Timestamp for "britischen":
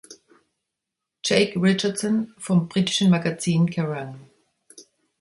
2.67-3.11